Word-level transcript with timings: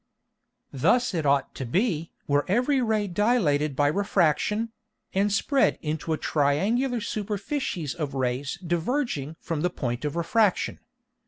Thus 0.73 1.13
it 1.13 1.27
ought 1.27 1.53
to 1.53 1.63
be 1.63 2.11
were 2.25 2.43
every 2.47 2.81
Ray 2.81 3.05
dilated 3.07 3.75
by 3.75 3.85
Refraction, 3.85 4.71
and 5.13 5.31
spread 5.31 5.77
into 5.83 6.11
a 6.11 6.17
triangular 6.17 6.99
Superficies 6.99 7.93
of 7.93 8.15
Rays 8.15 8.57
diverging 8.65 9.35
from 9.39 9.61
the 9.61 9.69
Point 9.69 10.03
of 10.03 10.15
Refraction. 10.15 10.79